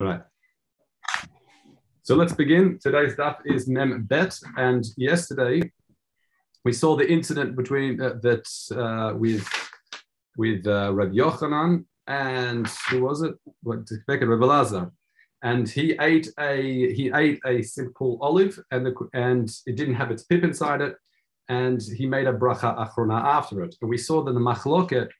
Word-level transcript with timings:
Right. 0.00 0.22
So 2.02 2.16
let's 2.16 2.32
begin. 2.32 2.78
Today's 2.82 3.14
daf 3.14 3.36
is 3.44 3.68
Mem 3.68 4.02
Bet, 4.04 4.36
and 4.56 4.84
yesterday 4.96 5.70
we 6.64 6.72
saw 6.72 6.96
the 6.96 7.08
incident 7.08 7.54
between 7.54 8.00
uh, 8.00 8.14
that 8.22 8.46
uh, 8.76 9.16
with 9.16 9.48
with 10.36 10.66
uh, 10.66 10.92
Rabbi 10.92 11.14
Yochanan 11.14 11.84
and 12.08 12.66
who 12.90 13.02
was 13.02 13.22
it? 13.22 13.34
What 13.62 13.88
Rabbi 14.08 14.44
Lazar, 14.44 14.90
and 15.44 15.68
he 15.68 15.96
ate 16.00 16.28
a 16.40 16.92
he 16.92 17.12
ate 17.14 17.40
a 17.46 17.62
simple 17.62 18.18
olive, 18.20 18.58
and 18.72 18.84
the 18.84 18.94
and 19.14 19.48
it 19.66 19.76
didn't 19.76 19.94
have 19.94 20.10
its 20.10 20.24
pip 20.24 20.42
inside 20.42 20.80
it, 20.80 20.96
and 21.48 21.80
he 21.80 22.04
made 22.04 22.26
a 22.26 22.32
bracha 22.32 22.76
achrona 22.76 23.22
after 23.22 23.62
it. 23.62 23.76
And 23.80 23.88
we 23.88 23.98
saw 23.98 24.24
that 24.24 24.32
the 24.32 24.40
machloket 24.40 25.10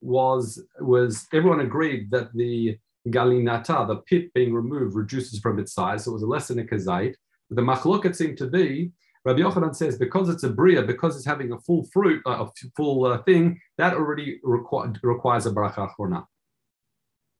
was 0.00 0.64
was 0.80 1.26
everyone 1.32 1.60
agreed 1.60 2.10
that 2.10 2.32
the 2.34 2.78
galinata, 3.08 3.86
the 3.86 3.96
pit 3.96 4.32
being 4.34 4.52
removed, 4.54 4.94
reduces 4.94 5.40
from 5.40 5.58
its 5.58 5.72
size. 5.72 6.04
So 6.04 6.10
it 6.10 6.14
was 6.14 6.22
less 6.22 6.48
than 6.48 6.58
a 6.58 6.64
kazait. 6.64 7.14
The 7.50 7.62
machloket 7.62 8.16
seemed 8.16 8.38
to 8.38 8.46
be, 8.46 8.92
Rabbi 9.24 9.40
Yochanan 9.40 9.74
says, 9.74 9.96
because 9.96 10.28
it's 10.28 10.42
a 10.42 10.50
bria, 10.50 10.82
because 10.82 11.16
it's 11.16 11.26
having 11.26 11.52
a 11.52 11.58
full 11.60 11.84
fruit, 11.92 12.22
uh, 12.26 12.44
a 12.44 12.50
full 12.76 13.06
uh, 13.06 13.22
thing, 13.22 13.60
that 13.78 13.94
already 13.94 14.40
requ- 14.44 14.98
requires 15.02 15.46
a 15.46 15.50
bracha 15.50 15.88
achorna. 15.88 16.24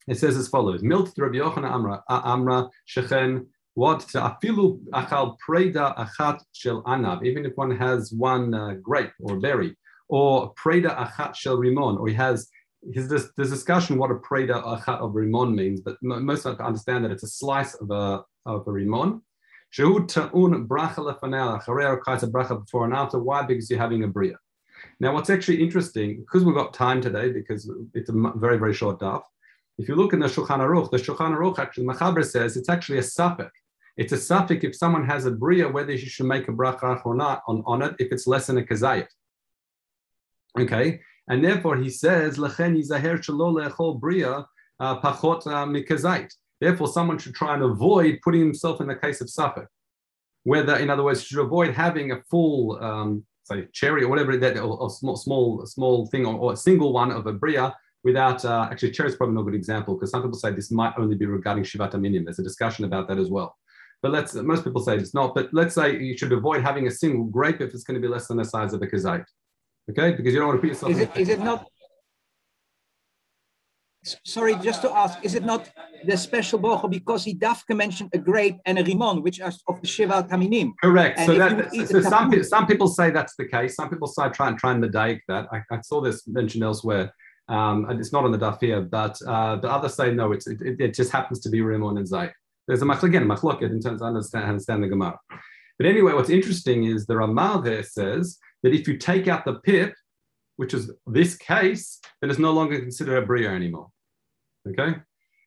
It 0.07 0.19
says 0.19 0.37
as 0.37 0.49
follows: 0.49 0.83
Milt 0.83 1.13
Rabbi 1.17 1.37
Yochanan 1.37 1.71
Amra 1.71 2.03
Amra 2.09 2.69
Shechen. 2.89 3.47
What 3.77 4.01
afilu 4.01 4.79
achal 4.93 5.37
preda 5.45 5.97
achat 5.97 6.41
shel 6.53 6.83
anav, 6.85 7.25
even 7.25 7.45
if 7.45 7.57
one 7.57 7.77
has 7.77 8.13
one 8.13 8.55
uh, 8.55 8.75
grape 8.75 9.11
or 9.21 9.41
berry, 9.41 9.77
or 10.09 10.55
preda 10.55 10.97
achat 10.97 11.35
shel 11.35 11.57
rimon, 11.57 11.99
or 11.99 12.07
he 12.07 12.15
has 12.15 12.49
his 12.93 13.09
this, 13.09 13.31
this 13.37 13.51
discussion 13.51 13.97
what 13.99 14.11
a 14.11 14.15
preda 14.15 14.63
achat 14.63 15.01
of 15.01 15.13
rimon 15.13 15.55
means, 15.55 15.81
but 15.81 15.97
most 16.03 16.45
of 16.45 16.55
us 16.55 16.61
understand 16.61 17.05
that 17.05 17.11
it's 17.11 17.23
a 17.23 17.29
slice 17.29 17.75
of 17.75 17.91
a 17.91 18.25
of 18.47 18.67
a 18.67 18.71
rimon. 18.71 19.21
Shehu 19.77 20.07
ta'un 20.07 20.69
bracha 20.69 20.97
lefanel 20.97 21.61
acharei 21.61 22.01
bracha 22.31 22.61
before 22.61 22.85
and 22.85 22.95
after. 22.95 23.19
Why? 23.19 23.43
Because 23.43 23.71
you're 23.71 23.79
having 23.79 24.05
a 24.05 24.09
bria. 24.09 24.37
Now, 25.01 25.15
what's 25.15 25.31
actually 25.31 25.63
interesting, 25.63 26.21
because 26.21 26.45
we've 26.45 26.55
got 26.55 26.75
time 26.75 27.01
today, 27.01 27.33
because 27.33 27.71
it's 27.95 28.11
a 28.11 28.33
very 28.37 28.59
very 28.59 28.75
short 28.75 29.01
daf. 29.01 29.23
If 29.79 29.89
you 29.89 29.97
look 29.97 30.13
in 30.13 30.21
the 30.21 30.27
Shulchan 30.27 30.61
Aruch, 30.61 30.91
the 30.91 30.99
Shulchan 30.99 31.37
Aruch 31.37 31.59
actually 31.59 31.87
Mechaber 31.87 32.25
says 32.25 32.57
it's 32.57 32.69
actually 32.69 32.99
a 32.99 33.03
suffix. 33.03 33.51
It's 33.97 34.13
a 34.13 34.17
suffix 34.17 34.65
if 34.65 34.77
someone 34.77 35.05
has 35.07 35.25
a 35.25 35.31
bria, 35.31 35.69
whether 35.69 35.93
you 35.93 35.99
should 35.99 36.27
make 36.27 36.49
a 36.49 36.53
bracha 36.53 37.05
or 37.05 37.15
not 37.15 37.43
on, 37.49 37.63
on 37.67 37.83
it, 37.83 37.95
if 37.99 38.13
it's 38.13 38.27
less 38.27 38.47
than 38.47 38.59
a 38.59 38.63
kazayit. 38.63 39.09
Okay, 40.59 41.01
and 41.29 41.45
therefore 41.45 41.77
he 41.77 41.91
says, 41.91 42.39
yizaher 42.39 43.19
shelo 43.19 44.01
bria 44.01 44.47
uh, 44.81 45.01
pachot 45.01 45.47
uh, 45.47 45.67
mikazait. 45.67 46.31
Therefore, 46.61 46.89
someone 46.89 47.19
should 47.19 47.35
try 47.35 47.55
and 47.55 47.63
avoid 47.63 48.21
putting 48.23 48.41
himself 48.41 48.81
in 48.81 48.87
the 48.87 48.95
case 48.95 49.21
of 49.21 49.29
suffer. 49.29 49.69
Whether, 50.45 50.77
in 50.77 50.91
other 50.91 51.03
words, 51.03 51.23
should 51.23 51.41
avoid 51.41 51.75
having 51.75 52.13
a 52.13 52.23
full, 52.31 52.83
um, 52.83 53.25
say, 53.45 53.67
cherry 53.73 54.05
or 54.05 54.09
whatever 54.09 54.37
that, 54.37 54.59
or, 54.59 54.91
small, 54.91 55.17
small, 55.17 55.67
small 55.67 56.07
thing, 56.07 56.27
or, 56.27 56.35
or, 56.35 56.53
a 56.53 56.57
single 56.57 56.93
one 56.93 57.11
of 57.11 57.27
a 57.27 57.33
bria 57.33 57.75
without, 58.03 58.45
uh, 58.45 58.69
actually, 58.71 58.93
cherry 58.93 59.09
is 59.09 59.17
probably 59.17 59.35
not 59.35 59.43
a 59.43 59.45
good 59.45 59.55
example 59.55 59.95
because 59.95 60.11
some 60.11 60.23
people 60.23 60.39
say 60.39 60.53
this 60.53 60.71
might 60.71 60.95
only 60.99 61.17
be 61.17 61.27
regarding 61.27 61.65
shivat 61.65 61.99
minim. 61.99 62.25
There's 62.25 62.39
a 62.39 62.43
discussion 62.43 62.85
about 62.85 63.09
that 63.09 63.19
as 63.19 63.31
well. 63.31 63.57
But 64.03 64.13
let's, 64.13 64.35
most 64.35 64.65
people 64.65 64.83
say 64.83 64.97
it's 64.97 65.15
not, 65.15 65.35
but 65.35 65.49
let's 65.53 65.75
say 65.75 65.99
you 65.99 66.17
should 66.17 66.33
avoid 66.33 66.63
having 66.63 66.87
a 66.87 66.91
single 66.91 67.25
grape 67.25 67.63
if 67.63 67.73
it's 67.73 67.85
going 67.85 68.01
to 68.01 68.07
be 68.07 68.13
less 68.13 68.29
than 68.29 68.37
the 68.37 68.45
size 68.45 68.75
of 68.75 68.83
a 68.83 68.87
kazait. 68.87 69.25
Okay, 69.91 70.13
because 70.13 70.33
you 70.33 70.39
don't 70.39 70.49
want 70.49 70.59
to 70.59 70.61
put 70.63 70.71
yourself. 70.71 70.93
Is 70.93 70.99
it, 70.99 71.17
is 71.17 71.29
it 71.29 71.41
not? 71.41 71.67
Sorry, 74.25 74.55
just 74.57 74.83
to 74.83 74.95
ask, 74.95 75.19
is 75.23 75.35
it 75.35 75.45
not 75.45 75.71
the 76.05 76.17
special 76.17 76.59
bocho 76.59 76.91
because 76.91 77.25
he 77.25 77.35
dafka 77.35 77.75
mentioned 77.75 78.11
a 78.13 78.19
grape 78.19 78.59
and 78.67 78.79
a 78.79 78.85
rimon, 78.85 79.23
which 79.23 79.41
are 79.41 79.53
of 79.67 79.81
the 79.81 79.87
shivat 79.87 80.29
minim? 80.39 80.75
Correct. 80.83 81.19
And 81.19 81.27
so, 81.27 81.39
that, 81.39 81.75
so 81.89 82.01
some, 82.03 82.31
people, 82.31 82.45
some 82.45 82.67
people 82.67 82.89
say 82.89 83.11
that's 83.11 83.35
the 83.37 83.47
case. 83.47 83.77
Some 83.77 83.89
people 83.89 84.09
say 84.09 84.29
try 84.29 84.49
and 84.49 84.59
try 84.59 84.73
and 84.73 84.85
medake 84.85 85.21
that. 85.29 85.49
I, 85.51 85.63
I 85.71 85.81
saw 85.81 86.03
this 86.03 86.27
mentioned 86.27 86.65
elsewhere. 86.65 87.15
Um, 87.49 87.87
and 87.89 87.99
it's 88.01 88.13
not 88.13 88.25
on 88.25 88.33
the 88.33 88.39
daf 88.39 88.61
here, 88.61 88.83
but 88.83 89.19
uh, 89.27 89.57
the 89.57 89.71
others 89.71 89.95
say 89.95 90.13
no. 90.13 90.33
It's, 90.33 90.47
it, 90.47 90.59
it 90.81 90.95
just 90.95 91.11
happens 91.11 91.41
to 91.41 91.49
be 91.49 91.61
rimon 91.61 91.99
and 91.99 92.07
zayt. 92.07 92.33
There's 92.67 92.83
a 92.83 92.87
machlok 92.87 93.05
again, 93.05 93.27
machloket 93.27 93.71
in 93.71 93.81
terms 93.81 94.01
of 94.01 94.09
understand, 94.09 94.45
understand 94.45 94.83
the 94.83 94.89
gemara. 94.89 95.19
But 95.79 95.87
anyway, 95.87 96.13
what's 96.13 96.31
interesting 96.31 96.85
is 96.85 97.07
the 97.07 97.17
Ramah 97.17 97.61
there 97.65 97.83
says 97.83 98.39
that 98.65 98.75
if 98.75 98.89
you 98.89 98.97
take 98.97 99.29
out 99.29 99.45
the 99.45 99.61
pip, 99.61 99.95
which 100.57 100.75
is 100.75 100.91
this 101.07 101.37
case, 101.37 102.01
then 102.21 102.31
it's 102.31 102.41
no 102.41 102.53
longer 102.53 102.81
considered 102.81 103.23
a 103.23 103.27
bria 103.27 103.51
anymore. 103.51 103.91
Okay, 104.67 104.97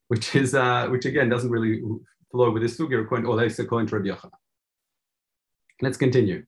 which 0.08 0.36
is 0.36 0.56
uh, 0.56 0.88
which 0.88 1.06
again 1.06 1.28
doesn't 1.28 1.50
really 1.50 1.82
flow 2.32 2.52
with 2.52 2.62
this 2.62 2.78
sugya 2.78 3.02
according, 3.02 3.26
or 3.26 3.50
say 3.50 3.64
according 3.64 3.88
to. 3.88 4.16
Let's 5.82 5.98
continue. 5.98 6.44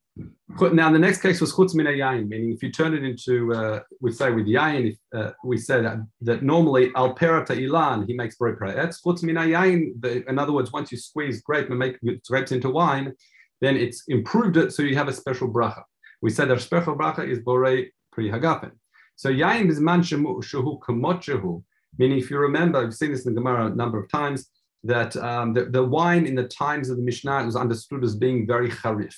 Now 0.59 0.91
the 0.91 0.99
next 0.99 1.21
case 1.21 1.39
was 1.39 1.53
chutz 1.53 1.73
min 1.75 1.85
yain, 1.85 2.27
meaning 2.27 2.51
if 2.51 2.61
you 2.61 2.71
turn 2.71 2.93
it 2.93 3.03
into, 3.03 3.53
uh, 3.53 3.79
we 4.01 4.11
say 4.11 4.31
with 4.31 4.47
yain, 4.47 4.97
uh, 5.15 5.31
we 5.43 5.57
say 5.57 5.81
that, 5.81 5.97
that 6.21 6.43
normally 6.43 6.91
al 6.95 7.15
perata 7.15 7.55
ilan 7.55 8.05
he 8.07 8.13
makes 8.13 8.35
bread 8.35 8.55
praetz. 8.55 8.97
Chutz 9.05 9.23
min 9.23 9.35
yain, 9.35 10.03
in 10.27 10.39
other 10.39 10.51
words, 10.51 10.71
once 10.71 10.91
you 10.91 10.97
squeeze 10.97 11.41
grape 11.41 11.69
and 11.69 11.79
make 11.79 11.97
grapes 12.27 12.51
into 12.51 12.69
wine, 12.69 13.13
then 13.61 13.75
it's 13.77 14.03
improved 14.07 14.57
it 14.57 14.73
so 14.73 14.83
you 14.83 14.95
have 14.95 15.07
a 15.07 15.13
special 15.13 15.47
bracha. 15.47 15.83
We 16.21 16.29
said 16.31 16.51
our 16.51 16.59
special 16.59 16.95
bracha 16.95 17.27
is 17.27 17.39
borei 17.39 17.89
pri 18.11 18.29
hagafen. 18.29 18.71
So 19.15 19.29
yain 19.29 19.69
is 19.69 19.79
man 19.79 20.01
shehu 20.01 20.79
kamot 20.79 21.63
meaning 21.97 22.17
if 22.17 22.29
you 22.29 22.37
remember, 22.37 22.79
I've 22.79 22.93
seen 22.93 23.11
this 23.11 23.25
in 23.25 23.33
the 23.33 23.41
Gemara 23.41 23.67
a 23.67 23.75
number 23.75 23.99
of 23.99 24.09
times, 24.09 24.49
that 24.83 25.15
um, 25.17 25.53
the, 25.53 25.65
the, 25.65 25.83
wine 25.83 26.25
in 26.25 26.35
the 26.35 26.47
times 26.47 26.89
of 26.89 26.97
the 26.97 27.03
Mishnah 27.03 27.45
was 27.45 27.55
understood 27.55 28.03
as 28.03 28.15
being 28.15 28.47
very 28.47 28.69
charif, 28.69 29.15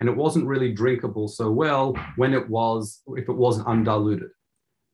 and 0.00 0.08
it 0.08 0.16
wasn't 0.16 0.46
really 0.46 0.72
drinkable 0.72 1.28
so 1.28 1.50
well 1.50 1.96
when 2.16 2.34
it 2.34 2.48
was, 2.48 3.02
if 3.08 3.28
it 3.28 3.32
wasn't 3.32 3.68
undiluted. 3.68 4.30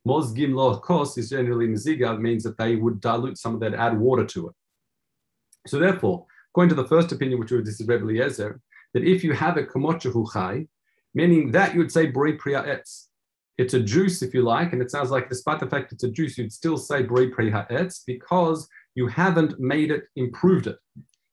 Mozgim 0.06 0.54
lo 0.54 0.78
kos 0.78 1.16
is 1.16 1.30
generally 1.30 1.68
miziga, 1.68 2.18
means 2.18 2.42
that 2.42 2.58
they 2.58 2.76
would 2.76 3.00
dilute 3.00 3.38
some 3.38 3.54
of 3.54 3.60
that, 3.60 3.74
add 3.74 3.98
water 3.98 4.24
to 4.26 4.48
it. 4.48 4.54
So 5.66 5.78
therefore, 5.78 6.26
according 6.50 6.70
to 6.70 6.82
the 6.82 6.88
first 6.88 7.12
opinion, 7.12 7.38
which 7.40 7.50
was 7.50 7.64
this 7.64 7.80
is 7.80 7.86
Rebbe 7.86 8.04
Eliezer, 8.04 8.60
that 8.94 9.04
if 9.04 9.22
you 9.22 9.32
have 9.32 9.56
a 9.56 9.62
kamochahu 9.62 10.32
chai, 10.32 10.66
meaning 11.14 11.50
that 11.52 11.72
you 11.72 11.80
would 11.80 11.92
say 11.92 12.06
bri 12.06 12.34
priya 12.34 12.62
etz. 12.62 13.06
It's 13.58 13.74
a 13.74 13.80
juice, 13.80 14.22
if 14.22 14.32
you 14.32 14.42
like, 14.42 14.72
and 14.72 14.80
it 14.80 14.90
sounds 14.90 15.10
like 15.10 15.28
despite 15.28 15.60
the 15.60 15.68
fact 15.68 15.92
it's 15.92 16.04
a 16.04 16.10
juice, 16.10 16.38
you'd 16.38 16.52
still 16.52 16.78
say 16.78 17.02
bri 17.02 17.28
priya 17.28 17.66
etz 17.70 18.00
because 18.06 18.68
you 18.94 19.06
haven't 19.06 19.60
made 19.60 19.90
it, 19.90 20.04
improved 20.16 20.66
it. 20.66 20.78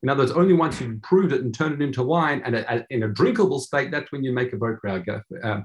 In 0.03 0.09
other 0.09 0.23
words, 0.23 0.31
only 0.31 0.53
once 0.53 0.79
you've 0.79 0.91
improved 0.91 1.33
it 1.33 1.41
and 1.41 1.53
turned 1.53 1.81
it 1.81 1.85
into 1.85 2.03
wine 2.03 2.41
and 2.45 2.55
a, 2.55 2.73
a, 2.73 2.85
in 2.89 3.03
a 3.03 3.07
drinkable 3.07 3.59
state, 3.59 3.91
that's 3.91 4.11
when 4.11 4.23
you 4.23 4.31
make 4.31 4.53
a 4.53 4.57
bri 4.57 4.75
priya 4.77 5.03
uh, 5.43 5.61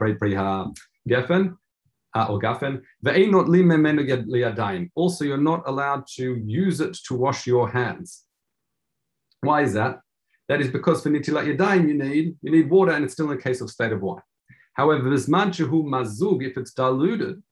geffen. 1.09 1.57
Uh, 2.15 2.27
or 2.29 2.39
gafen. 2.39 2.83
Also, 4.95 5.25
you're 5.25 5.37
not 5.39 5.63
allowed 5.67 6.07
to 6.17 6.35
use 6.45 6.81
it 6.81 6.95
to 7.07 7.15
wash 7.15 7.47
your 7.47 7.71
hands. 7.71 8.25
Why 9.41 9.63
is 9.63 9.73
that? 9.73 10.01
That 10.49 10.61
is 10.61 10.69
because 10.69 11.03
for 11.03 11.11
nitilat 11.11 11.57
yadayim 11.57 11.89
you 11.89 11.95
need 11.95 12.37
you 12.43 12.51
need 12.51 12.69
water, 12.71 12.93
and 12.93 13.05
it's 13.05 13.15
still 13.15 13.31
in 13.31 13.39
a 13.39 13.41
case 13.41 13.61
of 13.61 13.71
state 13.71 13.93
of 13.93 14.03
wine. 14.03 14.23
However, 14.75 15.09
manchuhu 15.11 15.85
mazug, 15.85 16.45
if 16.45 16.57
it's 16.57 16.73
diluted 16.73 17.43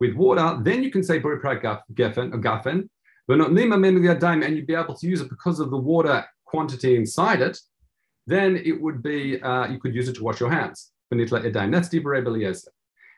with 0.00 0.14
water, 0.14 0.58
then 0.62 0.82
you 0.82 0.90
can 0.90 1.02
say 1.02 1.20
buriprak 1.20 1.62
gefen 1.94 2.34
or 2.34 2.38
gafen, 2.38 2.88
but 3.28 3.38
not 3.38 3.52
lima 3.52 3.76
yadayim, 3.76 4.44
and 4.44 4.56
you'd 4.56 4.66
be 4.66 4.74
able 4.74 4.96
to 4.96 5.06
use 5.06 5.20
it 5.20 5.30
because 5.30 5.60
of 5.60 5.70
the 5.70 5.76
water 5.76 6.24
quantity 6.44 6.96
inside 6.96 7.40
it. 7.40 7.58
Then 8.26 8.56
it 8.56 8.80
would 8.80 9.02
be 9.02 9.40
uh, 9.42 9.66
you 9.68 9.78
could 9.78 9.94
use 9.94 10.08
it 10.08 10.14
to 10.16 10.24
wash 10.24 10.40
your 10.40 10.50
hands. 10.50 10.92
For 11.08 11.16
nitla 11.16 11.44
yadain. 11.44 11.72
That's 11.72 11.88
Dibra 11.88 12.24
Eliezer. 12.24 12.70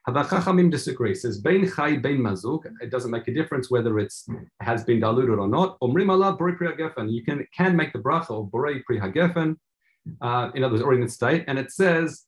Chachamim 0.08 0.70
disagree. 0.70 1.14
Says 1.14 1.40
bein 1.40 1.70
chai 1.70 1.96
bein 1.96 2.18
mazuk. 2.18 2.64
It 2.80 2.90
doesn't 2.90 3.10
make 3.10 3.26
a 3.28 3.34
difference 3.34 3.70
whether 3.70 3.98
it's 3.98 4.26
has 4.60 4.84
been 4.84 5.00
diluted 5.00 5.38
or 5.38 5.48
not. 5.48 5.80
Omrim 5.80 6.08
alav 6.08 6.38
borei 6.38 6.56
pri 6.56 6.68
hagefen. 6.68 7.10
You 7.10 7.24
can 7.24 7.46
can 7.56 7.74
make 7.74 7.92
the 7.92 7.98
bracha 7.98 8.30
of 8.30 8.50
borei 8.50 8.84
pri 8.84 8.98
hagefen. 8.98 9.56
Uh, 10.20 10.50
in 10.54 10.62
other 10.62 10.74
words, 10.74 10.84
or 10.84 10.92
in 10.92 11.02
its 11.02 11.14
state, 11.14 11.44
and 11.48 11.58
it 11.58 11.72
says 11.72 12.24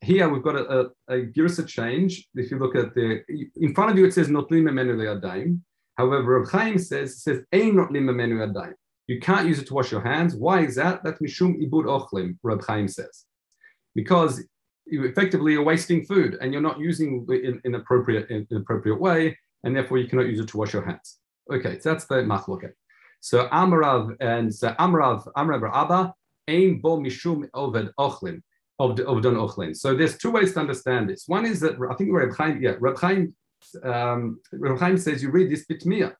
here 0.00 0.28
we've 0.28 0.42
got 0.42 0.54
a, 0.54 0.90
a, 1.08 1.14
a 1.14 1.26
girsa 1.26 1.66
change. 1.66 2.26
If 2.34 2.50
you 2.50 2.58
look 2.58 2.74
at 2.74 2.94
the 2.94 3.22
in 3.56 3.74
front 3.74 3.90
of 3.90 3.98
you, 3.98 4.06
it 4.06 4.14
says 4.14 4.28
not 4.30 4.50
lima 4.50 4.72
menu 4.72 4.96
le'adaim. 4.96 5.60
However, 5.96 6.40
Reb 6.40 6.48
Chaim 6.48 6.78
says 6.78 7.12
it 7.12 7.18
says 7.18 7.44
ein 7.52 7.76
not 7.76 7.92
lima 7.92 8.12
menu 8.12 8.36
le'adaim. 8.36 8.72
You 9.06 9.20
can't 9.20 9.46
use 9.46 9.58
it 9.58 9.66
to 9.66 9.74
wash 9.74 9.92
your 9.92 10.02
hands. 10.02 10.34
Why 10.34 10.60
is 10.60 10.76
that? 10.76 11.02
That's 11.04 11.20
mishum 11.20 11.60
ibud 11.62 11.84
ochlim. 11.84 12.38
Reb 12.42 12.64
Chaim 12.64 12.88
says 12.88 13.26
because 13.94 14.42
you 14.90 15.04
effectively 15.04 15.54
are 15.54 15.62
wasting 15.62 16.04
food 16.04 16.38
and 16.40 16.52
you're 16.52 16.62
not 16.62 16.78
using 16.78 17.26
it 17.28 17.44
in, 17.44 17.60
in 17.64 17.74
appropriate 17.74 18.30
in, 18.30 18.46
in 18.50 18.56
appropriate 18.56 19.00
way, 19.00 19.36
and 19.64 19.74
therefore 19.74 19.98
you 19.98 20.08
cannot 20.08 20.26
use 20.26 20.40
it 20.40 20.48
to 20.48 20.56
wash 20.56 20.72
your 20.72 20.84
hands. 20.84 21.18
Okay, 21.52 21.78
so 21.78 21.90
that's 21.90 22.06
the 22.06 22.16
machloket. 22.16 22.72
So 23.20 23.48
Amrav 23.48 24.16
and 24.20 24.54
so 24.54 24.74
Amrav 24.78 25.26
Amrav 25.36 25.70
Abba 25.74 26.14
aim 26.46 26.80
bo 26.80 26.98
mishum 26.98 27.48
oved 27.54 27.90
ochlin 27.98 28.42
of 28.78 28.96
ovdon 28.96 29.36
ochlin. 29.36 29.76
So 29.76 29.94
there's 29.94 30.16
two 30.18 30.30
ways 30.30 30.52
to 30.54 30.60
understand 30.60 31.10
this. 31.10 31.24
One 31.26 31.44
is 31.44 31.60
that 31.60 31.76
I 31.90 31.94
think 31.94 32.10
Reb 32.12 32.34
Chaim, 32.36 32.62
yeah, 32.62 32.74
Reb 32.78 32.98
Chaim, 32.98 33.34
um, 33.82 34.40
Reb 34.52 34.78
Chaim 34.78 34.96
says 34.98 35.22
you 35.22 35.30
read 35.30 35.50
this 35.50 35.66
bitmia. 35.66 36.14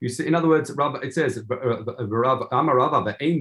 You 0.00 0.10
see, 0.10 0.26
in 0.26 0.34
other 0.34 0.48
words, 0.48 0.68
it 0.68 1.14
says 1.14 1.38
Amarava 1.42 2.46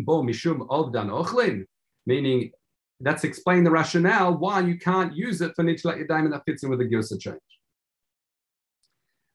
bo 0.05 0.23
mishum 0.23 0.67
ovdan 0.67 1.09
ochlin, 1.09 1.65
meaning 2.05 2.51
that's 2.99 3.23
explain 3.23 3.63
the 3.63 3.71
rationale 3.71 4.37
why 4.37 4.61
you 4.61 4.77
can't 4.77 5.15
use 5.15 5.41
it 5.41 5.53
for 5.55 5.63
nitlat 5.63 6.05
yadayim, 6.05 6.25
and 6.25 6.33
that 6.33 6.43
fits 6.45 6.63
in 6.63 6.69
with 6.69 6.79
the 6.79 6.85
girsa 6.85 7.19
change. 7.19 7.39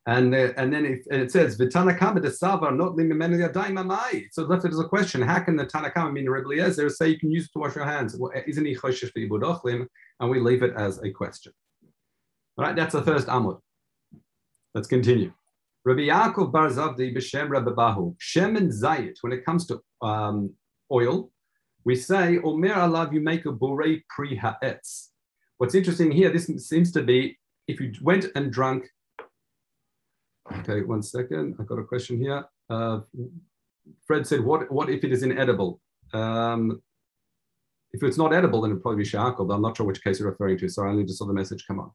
And, 0.06 0.34
uh, 0.34 0.52
and 0.56 0.72
then 0.72 0.86
if, 0.86 1.00
and 1.10 1.20
it 1.20 1.30
says 1.30 1.58
Vitanakama 1.58 2.22
de 2.22 2.30
Sava 2.30 2.70
not 2.72 2.96
amai. 2.96 4.26
So 4.32 4.44
left 4.44 4.64
it 4.64 4.72
as 4.72 4.80
a 4.80 4.88
question: 4.88 5.20
How 5.20 5.40
can 5.40 5.56
the 5.56 5.66
Tanakama 5.66 6.12
mean 6.12 6.28
Rebbe 6.28 6.46
Eliezer 6.46 6.88
say 6.88 7.10
you 7.10 7.18
can 7.18 7.30
use 7.30 7.44
it 7.44 7.52
to 7.52 7.58
wash 7.58 7.76
your 7.76 7.84
hands? 7.84 8.16
Well, 8.16 8.32
isn't 8.46 8.64
he 8.64 8.74
choshesh 8.74 9.12
for 9.12 9.88
And 10.20 10.30
we 10.30 10.40
leave 10.40 10.62
it 10.62 10.72
as 10.74 11.02
a 11.02 11.10
question. 11.10 11.52
All 12.56 12.64
right, 12.64 12.74
that's 12.74 12.94
the 12.94 13.02
first 13.02 13.26
amud. 13.26 13.60
Let's 14.74 14.88
continue. 14.88 15.32
Rabbi 15.84 16.02
Yaakov 16.02 16.52
Bar 16.52 16.68
Zavdi 16.68 17.14
b'Shem 17.14 17.48
Rabbi 17.48 17.70
Bahu. 17.70 18.16
Shemen 18.18 18.68
Zayit, 18.68 19.16
when 19.20 19.32
it 19.32 19.44
comes 19.44 19.66
to 19.66 19.80
um, 20.02 20.52
oil, 20.90 21.30
we 21.84 21.96
say, 21.96 22.38
Omer 22.38 22.74
alav, 22.74 23.12
you 23.12 23.20
make 23.20 23.46
a 23.46 23.52
borei 23.52 24.02
pri 24.08 24.36
ha'etz. 24.36 25.10
What's 25.58 25.74
interesting 25.74 26.10
here, 26.10 26.30
this 26.30 26.46
seems 26.68 26.92
to 26.92 27.02
be 27.02 27.38
if 27.68 27.80
you 27.80 27.92
went 28.02 28.26
and 28.34 28.52
drank. 28.52 28.88
Okay, 30.58 30.82
one 30.82 31.02
second. 31.02 31.56
I've 31.58 31.66
got 31.66 31.78
a 31.78 31.84
question 31.84 32.20
here. 32.20 32.44
Uh, 32.68 33.00
Fred 34.06 34.26
said, 34.26 34.40
what, 34.40 34.70
what 34.70 34.90
if 34.90 35.04
it 35.04 35.12
is 35.12 35.22
inedible? 35.22 35.80
Um, 36.12 36.82
if 37.92 38.02
it's 38.02 38.18
not 38.18 38.32
edible, 38.32 38.60
then 38.60 38.70
it'll 38.70 38.82
probably 38.82 39.02
be 39.02 39.08
shakal, 39.08 39.46
but 39.46 39.54
I'm 39.54 39.62
not 39.62 39.76
sure 39.76 39.86
which 39.86 40.02
case 40.02 40.20
you're 40.20 40.30
referring 40.30 40.58
to. 40.58 40.68
Sorry, 40.68 40.88
I 40.88 40.92
only 40.92 41.04
just 41.04 41.18
saw 41.18 41.26
the 41.26 41.32
message 41.32 41.66
come 41.66 41.80
on. 41.80 41.90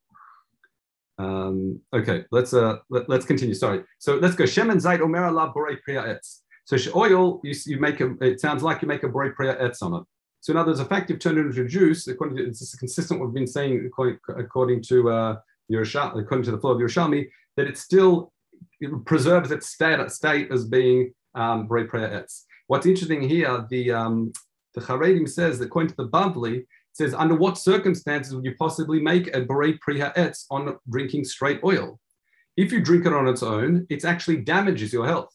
Um, 1.17 1.79
okay, 1.93 2.25
let's 2.31 2.53
uh, 2.53 2.77
let, 2.89 3.09
us 3.09 3.25
continue. 3.25 3.53
Sorry. 3.53 3.83
So 3.99 4.15
let's 4.15 4.35
go. 4.35 4.45
Shem 4.45 4.69
and 4.69 4.81
Zayd 4.81 5.01
Omer 5.01 5.25
Allah 5.25 5.53
Borei 5.55 5.81
Priya 5.81 6.03
Etz. 6.03 6.41
So 6.65 6.77
oil, 6.95 7.39
you, 7.43 7.55
you 7.65 7.79
make 7.79 8.01
a, 8.01 8.11
it 8.21 8.41
sounds 8.41 8.63
like 8.63 8.81
you 8.81 8.87
make 8.87 9.03
a 9.03 9.09
Borei 9.09 9.33
Priya 9.33 9.55
Etz 9.55 9.81
on 9.81 9.93
it. 9.93 10.03
So 10.41 10.51
in 10.51 10.57
other 10.57 10.69
words, 10.69 10.79
the 10.79 10.85
fact 10.85 11.09
you've 11.09 11.19
turned 11.19 11.37
it 11.37 11.45
into 11.45 11.65
juice, 11.67 12.07
according 12.07 12.37
to, 12.37 12.43
it's 12.45 12.75
consistent 12.75 13.19
with 13.19 13.27
what 13.27 13.33
we've 13.33 13.41
been 13.41 13.47
saying 13.47 13.89
according, 14.37 14.81
to 14.83 15.09
uh, 15.09 15.35
Yerushalmi, 15.71 16.21
according 16.21 16.45
to 16.45 16.51
the 16.51 16.59
flow 16.59 16.71
of 16.71 16.79
Yerushalmi, 16.79 17.27
that 17.57 17.67
it 17.67 17.77
still 17.77 18.31
it 18.79 18.91
preserves 19.05 19.51
its 19.51 19.69
state, 19.69 20.11
state 20.11 20.51
as 20.51 20.65
being 20.65 21.13
um, 21.35 21.67
Borei 21.67 21.87
Priya 21.87 22.09
Etz. 22.09 22.43
What's 22.67 22.85
interesting 22.85 23.21
here, 23.21 23.65
the 23.69 23.91
um, 23.91 24.33
the 24.73 24.81
Charedim 24.81 25.29
says 25.29 25.59
that 25.59 25.65
according 25.65 25.89
to 25.89 25.95
the 25.97 26.09
Bavli, 26.09 26.65
says, 26.95 27.13
under 27.13 27.35
what 27.35 27.57
circumstances 27.57 28.33
would 28.33 28.45
you 28.45 28.55
possibly 28.55 29.01
make 29.01 29.35
a 29.35 29.41
beret 29.41 29.77
priha 29.85 30.15
etz 30.15 30.45
on 30.49 30.77
drinking 30.89 31.25
straight 31.25 31.59
oil? 31.63 31.99
If 32.55 32.71
you 32.71 32.79
drink 32.81 33.05
it 33.05 33.13
on 33.13 33.27
its 33.27 33.43
own, 33.43 33.85
it 33.89 34.05
actually 34.05 34.37
damages 34.37 34.93
your 34.93 35.05
health, 35.05 35.33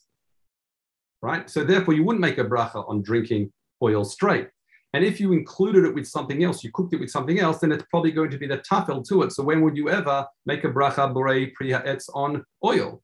right? 1.22 1.48
So 1.48 1.64
therefore, 1.64 1.94
you 1.94 2.04
wouldn't 2.04 2.20
make 2.20 2.38
a 2.38 2.44
bracha 2.44 2.88
on 2.88 3.02
drinking 3.02 3.52
oil 3.82 4.04
straight. 4.04 4.48
And 4.92 5.04
if 5.04 5.20
you 5.20 5.32
included 5.32 5.84
it 5.84 5.94
with 5.94 6.06
something 6.06 6.42
else, 6.42 6.64
you 6.64 6.70
cooked 6.72 6.94
it 6.94 7.00
with 7.00 7.10
something 7.10 7.38
else, 7.38 7.58
then 7.58 7.70
it's 7.70 7.84
probably 7.90 8.10
going 8.10 8.30
to 8.30 8.38
be 8.38 8.48
the 8.48 8.58
tafel 8.58 9.06
to 9.08 9.22
it. 9.22 9.32
So 9.32 9.42
when 9.42 9.60
would 9.62 9.76
you 9.76 9.88
ever 9.88 10.26
make 10.46 10.64
a 10.64 10.68
bracha 10.68 11.12
borei 11.14 11.52
priha 11.60 11.86
etz 11.86 12.08
on 12.12 12.44
oil? 12.64 13.00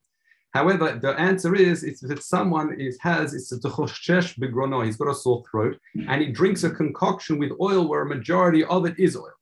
However, 0.52 0.98
the 1.00 1.12
answer 1.20 1.54
is 1.54 1.84
it's 1.84 2.00
that 2.00 2.22
someone 2.22 2.80
is, 2.80 2.96
has 3.02 3.34
it's 3.34 3.52
a 3.52 3.58
choshesh 3.58 4.86
he's 4.86 4.96
got 4.96 5.10
a 5.10 5.14
sore 5.14 5.44
throat, 5.50 5.78
and 6.08 6.22
he 6.22 6.28
drinks 6.32 6.64
a 6.64 6.70
concoction 6.70 7.38
with 7.38 7.52
oil 7.60 7.86
where 7.86 8.02
a 8.02 8.06
majority 8.06 8.64
of 8.64 8.86
it 8.86 8.98
is 8.98 9.16
oil. 9.16 9.36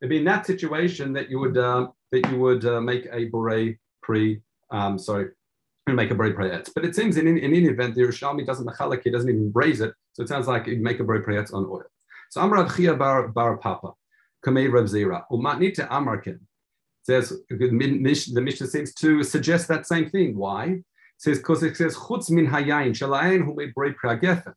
It'd 0.00 0.10
be 0.10 0.18
in 0.18 0.24
that 0.24 0.46
situation 0.46 1.14
that 1.14 1.30
you 1.30 1.38
would 1.40 1.56
uh, 1.56 1.88
that 2.12 2.30
you 2.30 2.38
would 2.38 2.64
uh, 2.66 2.80
make 2.80 3.08
a 3.10 3.24
bore 3.30 3.74
pre, 4.02 4.40
um, 4.70 4.98
sorry, 4.98 5.30
make 5.96 6.10
a 6.10 6.14
bore 6.14 6.32
prayetz. 6.32 6.70
But 6.74 6.84
it 6.84 6.94
seems 6.94 7.16
in, 7.16 7.26
in, 7.26 7.38
in 7.38 7.54
any 7.54 7.66
event, 7.66 7.94
the 7.94 8.02
Yerushalmi 8.02 8.46
doesn't 8.46 8.66
mechalak, 8.66 9.02
he 9.04 9.10
doesn't 9.10 9.28
even 9.28 9.50
raise 9.54 9.80
it, 9.80 9.92
so 10.12 10.22
it 10.22 10.28
sounds 10.28 10.46
like 10.46 10.66
you 10.66 10.78
make 10.78 11.00
a 11.00 11.04
bore 11.04 11.22
prayetz 11.22 11.52
on 11.52 11.64
oil. 11.64 11.84
So 12.30 12.40
Amrav 12.40 12.76
Chia 12.76 12.94
bar, 12.94 13.28
bar 13.28 13.56
Papa, 13.56 13.92
Kamei 14.44 14.70
Rav 14.70 14.84
Zira, 14.84 15.24
Umatnita 15.30 15.88
Amarkin 15.88 16.40
says 17.08 17.32
the 17.48 18.40
Mishnah 18.42 18.66
seems 18.66 18.92
to 18.94 19.22
suggest 19.22 19.66
that 19.68 19.86
same 19.86 20.10
thing. 20.10 20.36
Why? 20.36 20.82
Says 21.16 21.38
because 21.38 21.62
it 21.62 21.76
says 21.76 21.96
chutz 21.96 22.30
min 22.30 22.46
hayayin 22.46 22.90
shalayin 22.90 23.44
hu 23.44 23.54
brei 23.74 23.94
pragefen, 23.94 24.52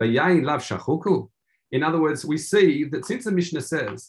yayin 0.00 0.44
lav 0.44 0.60
shachuku. 0.62 1.28
In 1.72 1.82
other 1.82 2.00
words, 2.00 2.24
we 2.24 2.38
see 2.38 2.84
that 2.84 3.04
since 3.04 3.24
the 3.24 3.32
Mishnah 3.32 3.62
says 3.62 4.08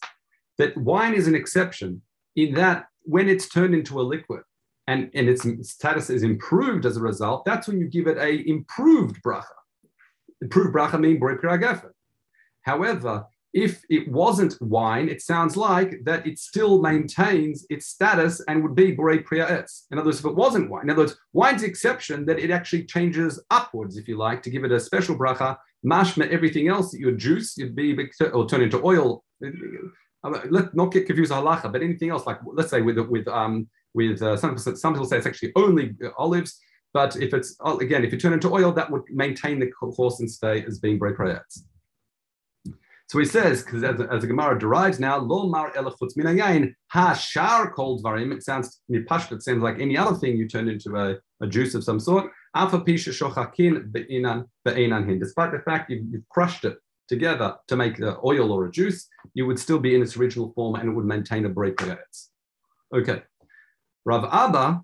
that 0.60 0.78
wine 0.78 1.16
is 1.16 1.28
an 1.28 1.34
exception 1.34 2.02
in 2.36 2.54
that 2.54 2.86
when 3.02 3.28
it's 3.28 3.50
turned 3.50 3.74
into 3.74 4.00
a 4.00 4.04
liquid 4.04 4.44
and, 4.90 5.12
and 5.14 5.30
its 5.30 5.46
status 5.70 6.10
is 6.10 6.24
improved 6.24 6.86
as 6.88 6.98
a 6.98 7.02
result, 7.02 7.46
that's 7.46 7.68
when 7.68 7.80
you 7.80 7.88
give 7.88 8.08
it 8.08 8.18
a 8.18 8.50
improved 8.50 9.22
bracha. 9.24 9.44
Improved 10.42 10.76
bracha 10.76 11.00
means 11.00 11.20
pragefen. 11.20 11.92
However, 12.64 13.26
if 13.54 13.84
it 13.90 14.12
wasn't 14.12 14.60
wine, 14.62 15.08
it 15.08 15.22
sounds 15.22 15.56
like 15.56 16.04
that 16.06 16.26
it 16.26 16.40
still 16.40 16.82
maintains 16.82 17.68
its 17.70 17.86
status 17.88 18.42
and 18.48 18.64
would 18.64 18.76
be 18.76 18.96
Borei 18.96 19.24
Priya 19.24 19.46
Etz. 19.46 19.84
In 19.92 20.00
other 20.00 20.08
words, 20.08 20.20
if 20.20 20.26
it 20.26 20.36
wasn't 20.36 20.70
wine, 20.72 20.84
in 20.84 20.90
other 20.92 21.04
words, 21.04 21.18
wine's 21.34 21.64
exception 21.64 22.26
that 22.26 22.40
it 22.40 22.50
actually 22.50 22.86
changes 22.86 23.40
upwards, 23.52 23.98
if 23.98 24.08
you 24.08 24.18
like, 24.18 24.42
to 24.44 24.50
give 24.50 24.64
it 24.64 24.72
a 24.72 24.80
special 24.80 25.16
bracha. 25.16 25.58
Mashma, 25.86 26.30
everything 26.30 26.68
else 26.68 26.94
your 26.94 27.12
juice, 27.12 27.58
you'd 27.58 27.76
be 27.76 27.98
or 28.34 28.48
turn 28.48 28.62
into 28.62 28.84
oil. 28.84 29.24
Let 30.24 30.76
not 30.76 30.92
get 30.92 31.06
confused 31.06 31.32
halacha, 31.32 31.72
but 31.72 31.82
anything 31.82 32.10
else, 32.10 32.26
like 32.26 32.40
let's 32.46 32.70
say 32.70 32.82
with 32.82 32.98
with 32.98 33.28
um 33.28 33.68
with 33.94 34.22
uh, 34.22 34.38
some 34.38 34.58
some 34.58 34.94
people 34.94 35.06
say 35.06 35.18
it's 35.18 35.26
actually 35.26 35.52
only 35.56 35.96
uh, 36.04 36.10
olives. 36.18 36.60
But 36.94 37.16
if 37.18 37.34
it's 37.34 37.56
uh, 37.64 37.78
again, 37.78 38.04
if 38.04 38.12
you 38.12 38.20
turn 38.20 38.34
into 38.34 38.52
oil, 38.54 38.72
that 38.74 38.90
would 38.92 39.04
maintain 39.10 39.60
the 39.60 39.68
course 39.68 40.20
and 40.20 40.30
stay 40.30 40.64
as 40.66 40.80
being 40.80 41.00
Priya 41.00 41.42
So 43.08 43.20
he 43.20 43.26
says, 43.26 43.64
because 43.64 43.84
as, 43.84 44.02
as 44.02 44.22
the 44.22 44.28
Gemara 44.28 44.58
derives 44.58 45.00
now, 45.00 45.18
lo 45.18 45.48
mar 45.48 45.72
elachutz 45.74 46.18
minayain 46.18 46.74
ha 46.88 47.14
shar 47.14 47.72
called 47.72 48.04
varim. 48.04 48.34
It 48.34 48.44
sounds 48.44 48.82
mipashk. 48.92 49.32
It 49.32 49.44
sounds 49.44 49.62
like 49.62 49.80
any 49.80 49.98
other 49.98 50.16
thing 50.16 50.38
you 50.38 50.48
turn 50.48 50.68
into 50.68 50.96
a, 50.96 51.18
a 51.42 51.48
juice 51.48 51.76
of 51.76 51.84
some 51.84 52.00
sort. 52.00 52.32
Alpha 52.56 52.80
pisha 52.80 53.14
shochakin 53.14 53.92
be'inan 53.92 55.08
hin. 55.08 55.20
Despite 55.20 55.52
the 55.52 55.60
fact 55.60 55.92
you've, 55.92 56.06
you've 56.12 56.28
crushed 56.30 56.66
it 56.66 56.78
together 57.08 57.56
to 57.68 57.76
make 57.76 57.98
the 57.98 58.18
oil 58.24 58.52
or 58.52 58.66
a 58.66 58.72
juice, 58.72 59.08
you 59.34 59.46
would 59.46 59.60
still 59.60 59.80
be 59.80 59.96
in 59.96 60.02
its 60.02 60.16
original 60.18 60.52
form 60.54 60.76
and 60.76 60.90
it 60.90 60.94
would 60.94 61.06
maintain 61.06 61.46
a 61.46 61.50
break 61.50 61.80
Okay. 62.94 63.22
Rav 64.06 64.26
Abba 64.32 64.84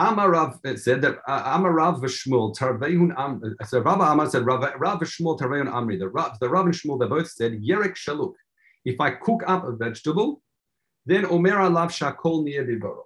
Amarav 0.00 0.78
said 0.78 1.02
that 1.02 1.18
uh, 1.28 1.58
Amarav 1.58 2.00
v'Shmuel 2.00 2.56
Tarveihun 2.56 3.12
Am. 3.18 3.56
So 3.66 3.80
Rav 3.80 4.00
Amar 4.00 4.30
said 4.30 4.46
Rav 4.46 4.62
Rav 4.78 5.00
v'Shmuel 5.00 5.38
Tarveihun 5.38 5.70
Amri. 5.70 5.98
The 5.98 6.08
Rav, 6.08 6.38
the 6.40 6.48
Rav 6.48 6.64
and 6.64 6.74
Shmuel 6.74 6.98
they 6.98 7.06
both 7.06 7.30
said 7.30 7.60
Yerek 7.60 7.96
Shaluk. 7.96 8.32
If 8.84 8.98
I 8.98 9.10
cook 9.10 9.42
up 9.46 9.64
a 9.64 9.72
vegetable, 9.72 10.42
then 11.04 11.26
Omer 11.26 11.56
Alav 11.56 11.90
Shakol 11.90 12.44
Nia 12.44 12.64
Bivoro. 12.64 13.02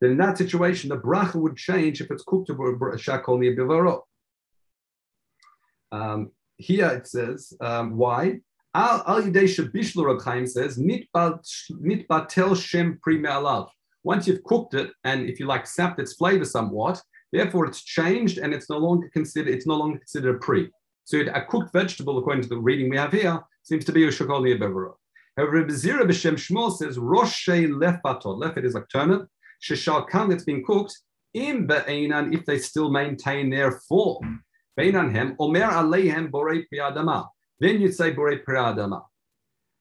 Then 0.00 0.12
in 0.12 0.16
that 0.18 0.36
situation, 0.36 0.90
the 0.90 0.98
bracha 0.98 1.36
would 1.36 1.56
change 1.56 2.00
if 2.00 2.10
it's 2.10 2.24
cooked 2.24 2.48
to 2.48 2.54
Shakol 2.54 3.38
Nia 3.38 3.54
Bivoro. 3.54 4.00
Um, 5.92 6.32
here 6.56 6.88
it 6.88 7.06
says 7.06 7.52
um, 7.60 7.96
why. 7.96 8.40
Al 8.74 9.22
Yidei 9.22 9.44
Shabishlu 9.44 10.04
Rab 10.04 10.20
Chaim 10.22 10.48
says 10.48 10.78
Nit 10.78 11.06
Tel 12.28 12.54
Shem 12.56 12.98
Pri 13.00 13.18
Me'alav. 13.18 13.68
Once 14.04 14.26
you've 14.26 14.44
cooked 14.44 14.74
it 14.74 14.90
and 15.04 15.28
if 15.28 15.40
you 15.40 15.46
like 15.46 15.66
sapped 15.66 15.98
its 15.98 16.12
flavor 16.12 16.44
somewhat, 16.44 17.00
therefore 17.32 17.66
it's 17.66 17.82
changed 17.82 18.38
and 18.38 18.54
it's 18.54 18.70
no 18.70 18.78
longer 18.78 19.10
considered 19.12 19.52
it's 19.52 19.66
no 19.66 19.76
longer 19.76 19.98
considered 19.98 20.36
a 20.36 20.38
pre. 20.38 20.70
So 21.04 21.20
a 21.20 21.42
cooked 21.42 21.72
vegetable, 21.72 22.18
according 22.18 22.42
to 22.42 22.48
the 22.48 22.58
reading 22.58 22.88
we 22.88 22.96
have 22.96 23.12
here, 23.12 23.40
seems 23.62 23.84
to 23.86 23.92
be 23.92 24.04
a 24.04 24.08
shakol 24.08 24.46
bevero. 24.58 24.94
However, 25.36 25.64
Zira 25.64 26.02
b'shem 26.02 26.34
Shmuel 26.34 26.76
says 26.76 26.96
roshe 26.96 27.68
lefatot. 27.68 28.40
Lefet 28.40 28.64
is 28.64 28.74
like 28.74 28.88
turnip. 28.88 29.26
Sheshalkan 29.62 30.30
that's 30.30 30.44
been 30.44 30.64
cooked 30.64 30.96
in 31.32 31.66
be'enan 31.66 32.32
if 32.32 32.44
they 32.44 32.58
still 32.58 32.90
maintain 32.90 33.50
their 33.50 33.72
form. 33.88 34.44
Be'enan 34.76 35.10
hem 35.10 35.34
omer 35.40 35.60
aleihem 35.60 36.30
borei 36.30 36.64
priadama. 36.72 37.26
Then 37.58 37.80
you'd 37.80 37.94
say 37.94 38.12
borei 38.12 38.44
priadama. 38.44 39.02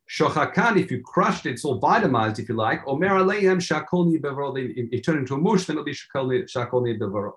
Shochakan, 0.10 0.78
if 0.78 0.92
you 0.92 1.02
crushed 1.02 1.46
it, 1.46 1.52
it's 1.52 1.66
all 1.66 1.80
vitamized, 1.80 2.40
if 2.40 2.50
you 2.50 2.56
like. 2.56 2.82
Omer 2.88 3.10
aleihem 3.10 3.60
shakolni 3.60 4.20
bevaro. 4.20 4.54
It 4.92 5.02
turned 5.04 5.20
into 5.20 5.36
a 5.36 5.38
mush, 5.38 5.66
then 5.66 5.76
it'll 5.76 5.86
be 5.86 5.94
shakolni 5.94 7.00
bevaro. 7.00 7.34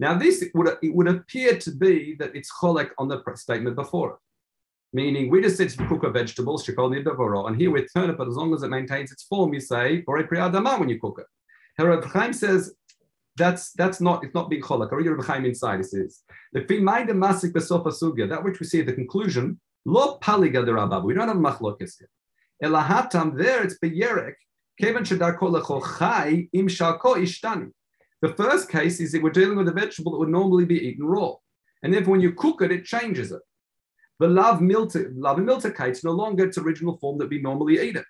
Now, 0.00 0.16
this 0.16 0.44
would 0.54 0.78
it 0.82 0.94
would 0.94 1.08
appear 1.08 1.58
to 1.58 1.70
be 1.70 2.16
that 2.18 2.34
it's 2.34 2.50
cholek 2.52 2.90
on 2.98 3.08
the 3.08 3.22
statement 3.34 3.76
before 3.76 4.12
it, 4.12 4.16
meaning 4.92 5.30
we 5.30 5.42
just 5.42 5.56
said 5.56 5.70
to 5.70 5.86
cook 5.86 6.04
a 6.04 6.10
vegetable, 6.10 6.58
shakolni 6.58 7.04
bevaro, 7.04 7.46
and 7.46 7.56
here 7.56 7.70
with 7.70 7.92
turnip, 7.94 8.16
but 8.16 8.28
as 8.28 8.34
long 8.34 8.54
as 8.54 8.62
it 8.62 8.68
maintains 8.68 9.12
its 9.12 9.24
form, 9.24 9.52
you 9.52 9.60
say 9.60 9.98
bore 9.98 10.22
priadama 10.22 10.78
when 10.78 10.88
you 10.88 10.98
cook 10.98 11.18
it. 11.20 11.26
Herod 11.76 12.04
Chaim 12.04 12.32
says 12.32 12.74
that's 13.36 13.72
that's 13.72 14.00
not 14.00 14.24
it's 14.24 14.34
not 14.34 14.48
being 14.50 14.62
cholek. 14.62 14.92
Or 14.92 15.00
Rabbi 15.00 15.22
Chaim 15.24 15.44
inside. 15.44 15.78
He 15.78 15.84
says 15.84 16.22
the 16.52 16.60
masik 16.62 17.52
besofa 17.52 17.92
sugya, 17.92 18.28
that 18.28 18.42
which 18.42 18.60
we 18.60 18.66
see 18.66 18.80
at 18.80 18.86
the 18.86 18.92
conclusion 18.92 19.60
Lo 19.88 20.18
paliga 20.18 20.66
the 20.66 20.72
rabab. 20.72 21.02
We 21.02 21.14
don't 21.14 21.28
have 21.28 21.38
machlokes 21.38 21.94
here. 21.98 22.10
Elahatam 22.62 23.38
there 23.38 23.62
it's 23.62 23.78
beyerek. 23.82 24.34
Kevan 24.78 25.02
shadar 25.02 25.38
kol 25.38 25.58
chai 25.80 26.46
im 26.52 26.68
ishtani. 26.68 27.70
The 28.20 28.34
first 28.34 28.68
case 28.68 29.00
is 29.00 29.12
that 29.12 29.22
we're 29.22 29.30
dealing 29.30 29.56
with 29.56 29.68
a 29.68 29.72
vegetable 29.72 30.12
that 30.12 30.18
would 30.18 30.28
normally 30.28 30.66
be 30.66 30.78
eaten 30.88 31.06
raw. 31.06 31.32
And 31.82 31.94
therefore, 31.94 32.12
when 32.12 32.20
you 32.20 32.32
cook 32.32 32.60
it, 32.60 32.70
it 32.70 32.84
changes 32.84 33.32
it. 33.32 33.40
The 34.18 34.26
love 34.28 34.58
milta, 34.58 35.10
love 35.16 35.38
milticates 35.38 36.04
no 36.04 36.10
longer 36.10 36.44
its 36.44 36.58
original 36.58 36.98
form 36.98 37.16
that 37.18 37.30
we 37.30 37.40
normally 37.40 37.80
eat 37.80 37.96
it. 37.96 38.04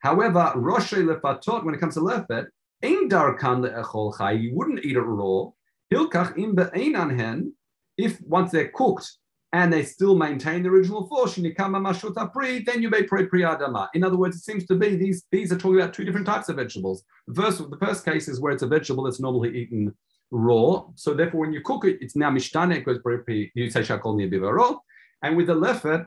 However, 0.00 0.52
roshe 0.56 0.96
lefatot, 0.96 1.62
when 1.62 1.74
it 1.74 1.80
comes 1.80 1.94
to 1.94 2.00
lefet, 2.00 2.46
ein 2.82 3.10
darkan 3.10 3.68
le'echol 3.68 4.16
chai, 4.16 4.32
you 4.32 4.54
wouldn't 4.54 4.82
eat 4.82 4.96
it 4.96 5.00
raw. 5.00 5.50
Hilkach 5.92 6.38
im 6.38 6.54
be'einan 6.54 7.18
hen, 7.18 7.52
if 7.98 8.18
once 8.22 8.50
they're 8.50 8.68
cooked 8.68 9.18
and 9.52 9.72
they 9.72 9.82
still 9.82 10.14
maintain 10.14 10.62
the 10.62 10.68
original 10.68 11.06
form, 11.06 11.30
then 11.32 12.82
you 12.82 12.90
may 12.90 13.02
pray 13.02 13.26
priyadama. 13.26 13.88
In 13.94 14.04
other 14.04 14.16
words, 14.16 14.36
it 14.36 14.42
seems 14.42 14.66
to 14.66 14.74
be 14.74 14.94
these, 14.96 15.24
these 15.32 15.50
are 15.52 15.56
talking 15.56 15.80
about 15.80 15.94
two 15.94 16.04
different 16.04 16.26
types 16.26 16.48
of 16.48 16.56
vegetables. 16.56 17.02
The 17.26 17.42
first, 17.42 17.70
the 17.70 17.78
first 17.78 18.04
case 18.04 18.28
is 18.28 18.40
where 18.40 18.52
it's 18.52 18.62
a 18.62 18.66
vegetable 18.66 19.04
that's 19.04 19.20
normally 19.20 19.56
eaten 19.56 19.94
raw. 20.30 20.84
So 20.96 21.14
therefore, 21.14 21.40
when 21.40 21.52
you 21.52 21.62
cook 21.62 21.86
it, 21.86 21.98
it's 22.02 22.14
now 22.14 22.30
mishtane, 22.30 22.76
it 22.76 23.50
you 23.54 23.70
say 23.70 23.80
shakol 23.80 24.52
raw. 24.52 24.76
And 25.22 25.36
with 25.36 25.46
the 25.46 25.54
lefet, 25.54 26.06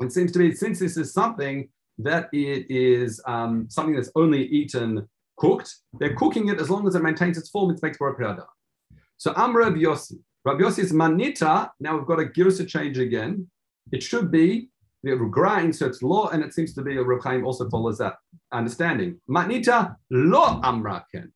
it 0.00 0.12
seems 0.12 0.32
to 0.32 0.38
be, 0.38 0.54
since 0.54 0.78
this 0.78 0.96
is 0.96 1.12
something 1.12 1.68
that 1.98 2.28
it 2.32 2.66
is 2.70 3.20
um, 3.26 3.66
something 3.68 3.94
that's 3.94 4.10
only 4.14 4.46
eaten 4.46 5.06
cooked, 5.36 5.74
they're 5.98 6.14
cooking 6.14 6.48
it 6.48 6.60
as 6.60 6.70
long 6.70 6.86
as 6.86 6.94
it 6.94 7.02
maintains 7.02 7.36
its 7.36 7.50
form, 7.50 7.70
it 7.70 7.82
makes 7.82 7.98
priyada. 7.98 8.46
So 9.18 9.34
Amra 9.36 9.70
Yossi. 9.72 10.18
Rabbi 10.48 10.62
Yossi 10.62 10.78
is 10.78 10.94
manita. 10.94 11.70
Now 11.78 11.98
we've 11.98 12.06
got 12.06 12.16
to 12.16 12.24
give 12.24 12.46
us 12.46 12.58
a 12.58 12.64
girsa 12.64 12.68
change 12.68 12.98
again. 12.98 13.46
It 13.92 14.02
should 14.02 14.30
be 14.30 14.70
the 15.02 15.14
grind, 15.16 15.76
so 15.76 15.84
it's 15.84 16.02
law, 16.02 16.30
and 16.30 16.42
it 16.42 16.54
seems 16.54 16.72
to 16.74 16.82
be 16.82 16.96
a 16.96 17.02
Reb 17.02 17.44
also 17.44 17.68
follows 17.68 17.98
that 17.98 18.14
understanding. 18.50 19.20
Manita 19.28 19.94
lo 20.10 20.58
amraken. 20.62 21.32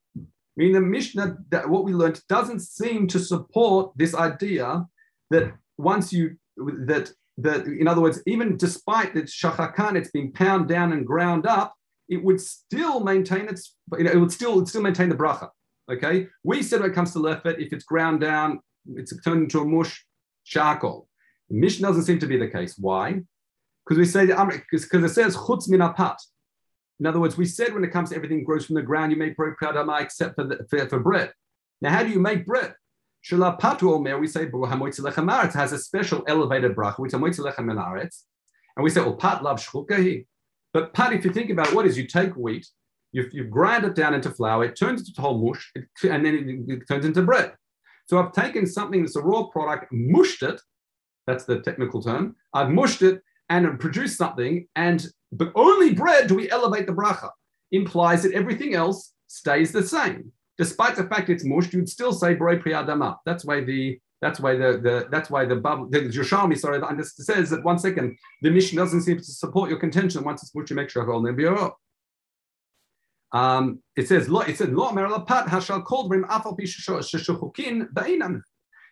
Meaning 0.56 0.72
the 0.72 0.80
Mishnah, 0.80 1.36
that 1.50 1.68
what 1.68 1.84
we 1.84 1.92
learned 1.92 2.22
doesn't 2.30 2.60
seem 2.60 3.06
to 3.08 3.18
support 3.18 3.92
this 3.96 4.14
idea 4.14 4.86
that 5.30 5.52
once 5.76 6.10
you 6.10 6.36
that 6.56 7.12
that 7.36 7.66
in 7.66 7.86
other 7.88 8.00
words, 8.00 8.22
even 8.26 8.56
despite 8.56 9.12
that 9.12 9.26
shachakan, 9.26 9.94
it's 9.94 10.10
been 10.10 10.32
pounded 10.32 10.68
down 10.68 10.92
and 10.92 11.06
ground 11.06 11.46
up, 11.46 11.74
it 12.08 12.24
would 12.24 12.40
still 12.40 13.00
maintain 13.00 13.46
its, 13.46 13.76
you 13.98 14.04
know, 14.04 14.10
it 14.10 14.16
would 14.18 14.32
still, 14.32 14.60
it 14.60 14.68
still 14.68 14.82
maintain 14.82 15.10
the 15.10 15.14
bracha. 15.14 15.50
Okay, 15.90 16.28
we 16.44 16.62
said 16.62 16.80
when 16.80 16.90
it 16.90 16.94
comes 16.94 17.12
to 17.12 17.18
lefet, 17.18 17.60
if 17.60 17.72
it's 17.72 17.84
ground 17.84 18.20
down, 18.20 18.60
it's 18.96 19.14
turned 19.22 19.44
into 19.44 19.60
a 19.60 19.64
mush 19.64 20.04
charcoal. 20.44 21.08
Mishnah 21.50 21.88
doesn't 21.88 22.04
seem 22.04 22.18
to 22.20 22.26
be 22.26 22.38
the 22.38 22.48
case. 22.48 22.76
Why? 22.78 23.20
Because 23.84 23.98
we 23.98 24.04
say 24.04 24.26
because 24.26 24.84
it 24.92 25.14
says 25.14 25.36
chutz 25.36 25.68
min 25.68 25.80
apat. 25.80 26.16
In 27.00 27.06
other 27.06 27.20
words, 27.20 27.36
we 27.36 27.46
said 27.46 27.74
when 27.74 27.84
it 27.84 27.90
comes 27.90 28.10
to 28.10 28.16
everything 28.16 28.44
grows 28.44 28.66
from 28.66 28.76
the 28.76 28.82
ground, 28.82 29.10
you 29.10 29.18
make 29.18 29.36
bread 29.36 29.54
except 30.00 30.36
for, 30.36 30.44
the, 30.44 30.64
for, 30.70 30.88
for 30.88 31.00
bread. 31.00 31.32
Now, 31.80 31.90
how 31.90 32.04
do 32.04 32.10
you 32.10 32.20
make 32.20 32.46
bread? 32.46 32.74
Shalapatu 33.28 33.92
omer, 33.92 34.18
we 34.18 34.26
say 34.28 34.44
it 34.44 35.52
has 35.54 35.72
a 35.72 35.78
special 35.78 36.22
elevated 36.26 36.76
bracha, 36.76 36.98
which 36.98 37.12
is 37.12 37.20
and 38.76 38.84
we 38.84 38.90
say, 38.90 39.00
well, 39.00 39.14
pat 39.14 39.42
lav 39.42 39.60
shchukahi. 39.60 40.26
But 40.72 40.94
pat, 40.94 41.12
if 41.12 41.24
you 41.24 41.32
think 41.32 41.50
about 41.50 41.68
it, 41.68 41.74
what 41.74 41.86
is 41.86 41.98
you 41.98 42.06
take 42.06 42.34
wheat, 42.34 42.66
you, 43.12 43.28
you 43.32 43.44
grind 43.44 43.84
it 43.84 43.94
down 43.94 44.14
into 44.14 44.30
flour, 44.30 44.64
it 44.64 44.76
turns 44.76 45.06
into 45.06 45.20
whole 45.20 45.38
mush, 45.38 45.70
it, 45.74 45.84
and 46.04 46.24
then 46.24 46.34
it, 46.68 46.72
it 46.72 46.88
turns 46.88 47.04
into 47.04 47.22
bread. 47.22 47.52
So 48.12 48.18
I've 48.18 48.32
taken 48.32 48.66
something 48.66 49.00
that's 49.00 49.16
a 49.16 49.22
raw 49.22 49.44
product, 49.44 49.86
mushed 49.90 50.42
it, 50.42 50.60
that's 51.26 51.46
the 51.46 51.62
technical 51.62 52.02
term. 52.02 52.36
I've 52.52 52.68
mushed 52.68 53.00
it 53.00 53.22
and 53.48 53.80
produced 53.80 54.18
something, 54.18 54.66
and 54.76 55.06
but 55.32 55.50
only 55.54 55.94
bread 55.94 56.26
do 56.26 56.34
we 56.34 56.50
elevate 56.50 56.86
the 56.86 56.92
bracha. 56.92 57.30
Implies 57.70 58.22
that 58.24 58.34
everything 58.34 58.74
else 58.74 59.14
stays 59.28 59.72
the 59.72 59.82
same. 59.82 60.30
Despite 60.58 60.96
the 60.96 61.04
fact 61.04 61.30
it's 61.30 61.46
mushed, 61.46 61.72
you'd 61.72 61.88
still 61.88 62.12
say 62.12 62.36
broi 62.36 62.62
priyadama. 62.62 63.16
That's 63.24 63.46
why 63.46 63.64
the 63.64 63.98
that's 64.20 64.40
why 64.40 64.56
the, 64.56 64.78
the 64.82 65.08
that's 65.10 65.30
why 65.30 65.46
the 65.46 65.56
Bible, 65.56 65.88
the 65.88 66.00
Yerushalmi, 66.00 66.58
sorry, 66.58 66.80
the, 66.80 67.04
says 67.04 67.48
that 67.48 67.64
one 67.64 67.78
second, 67.78 68.18
the 68.42 68.50
Mishnah 68.50 68.82
doesn't 68.82 69.04
seem 69.04 69.16
to 69.16 69.24
support 69.24 69.70
your 69.70 69.78
contention. 69.78 70.22
Once 70.22 70.42
it's 70.42 70.54
mushed, 70.54 70.68
you 70.68 70.76
make 70.76 70.90
sure 70.90 71.02
um, 73.32 73.80
it 73.96 74.08
says 74.08 74.28
it 74.48 74.56
ba'inam. 77.94 78.42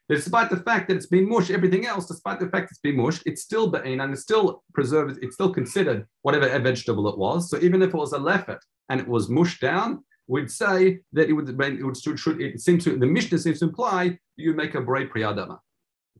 Despite 0.08 0.50
the 0.50 0.56
fact 0.56 0.88
that 0.88 0.96
it's 0.96 1.06
been 1.06 1.28
mushed, 1.28 1.50
everything 1.50 1.86
else, 1.86 2.06
despite 2.06 2.40
the 2.40 2.48
fact 2.48 2.70
it's 2.72 2.80
been 2.80 2.96
mushed, 2.96 3.22
it's 3.26 3.42
still 3.42 3.72
and 4.02 4.12
it's 4.12 4.22
still 4.22 4.64
preserved, 4.74 5.18
it's 5.22 5.34
still 5.34 5.52
considered 5.52 6.04
whatever 6.22 6.48
a 6.48 6.58
vegetable 6.58 7.08
it 7.08 7.16
was. 7.16 7.48
So 7.48 7.58
even 7.60 7.80
if 7.80 7.90
it 7.90 7.96
was 7.96 8.12
a 8.12 8.18
lefet 8.18 8.58
and 8.88 8.98
it 8.98 9.06
was 9.06 9.28
mushed 9.28 9.60
down, 9.60 10.02
we'd 10.26 10.50
say 10.50 10.98
that 11.12 11.28
it 11.28 11.32
would, 11.32 11.48
it 11.48 11.84
would 11.84 11.96
should, 11.96 12.18
should 12.18 12.40
it 12.40 12.60
seems 12.60 12.82
to 12.84 12.96
the 12.96 13.06
Mishnah 13.06 13.38
seems 13.38 13.60
to 13.60 13.66
imply 13.66 14.18
you 14.36 14.52
make 14.54 14.74
a 14.74 14.80
brei 14.80 15.08
priyadama. 15.08 15.58